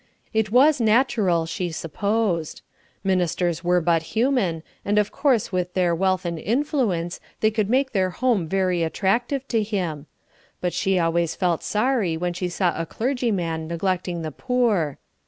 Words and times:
It 0.33 0.49
was 0.49 0.81
natural, 0.81 1.45
she 1.45 1.71
supposed. 1.71 2.63
Ministers 3.03 3.63
were 3.63 3.79
but 3.81 4.01
human, 4.17 4.63
and 4.83 4.97
of 4.97 5.11
course 5.11 5.51
with 5.51 5.75
their 5.75 5.93
wealth 5.93 6.25
and 6.25 6.39
influence 6.39 7.19
they 7.41 7.51
could 7.51 7.69
make 7.69 7.91
their 7.91 8.09
home 8.09 8.47
very 8.47 8.81
attractive 8.81 9.47
to 9.49 9.61
him; 9.61 10.07
but 10.59 10.73
she 10.73 10.97
always 10.97 11.35
felt 11.35 11.61
sorry 11.61 12.17
when 12.17 12.33
she 12.33 12.49
saw 12.49 12.73
a 12.81 12.87
clergyman 12.87 13.67
neglecting 13.67 14.23
the 14.23 14.31
poor. 14.31 14.97